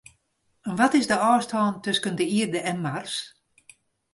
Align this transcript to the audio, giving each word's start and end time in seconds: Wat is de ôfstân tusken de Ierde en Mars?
Wat 0.77 0.93
is 0.99 1.07
de 1.11 1.17
ôfstân 1.31 1.71
tusken 1.85 2.15
de 2.19 2.25
Ierde 2.37 2.59
en 2.71 2.77
Mars? 2.85 3.13